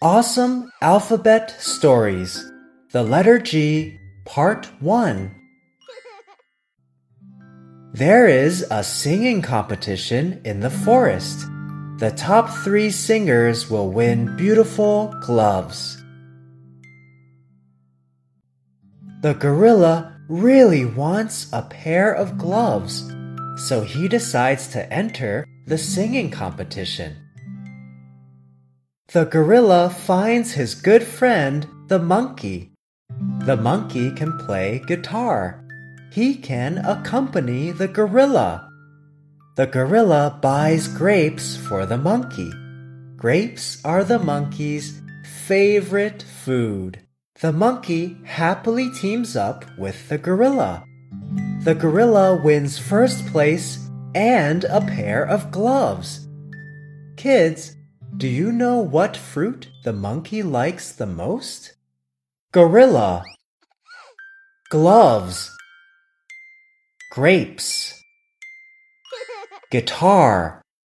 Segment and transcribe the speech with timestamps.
[0.00, 2.52] Awesome Alphabet Stories
[2.92, 5.34] The Letter G, Part 1.
[7.94, 11.40] There is a singing competition in the forest.
[11.98, 16.00] The top three singers will win beautiful gloves.
[19.22, 23.02] The gorilla really wants a pair of gloves,
[23.66, 27.16] so he decides to enter the singing competition.
[29.10, 32.72] The gorilla finds his good friend, the monkey.
[33.46, 35.64] The monkey can play guitar.
[36.12, 38.68] He can accompany the gorilla.
[39.56, 42.52] The gorilla buys grapes for the monkey.
[43.16, 45.00] Grapes are the monkey's
[45.46, 47.00] favorite food.
[47.40, 50.84] The monkey happily teams up with the gorilla.
[51.64, 56.28] The gorilla wins first place and a pair of gloves.
[57.16, 57.74] Kids,
[58.18, 61.74] do you know what fruit the monkey likes the most?
[62.50, 63.22] Gorilla.
[64.70, 65.48] Gloves.
[67.12, 67.94] Grapes.
[69.70, 70.62] Guitar.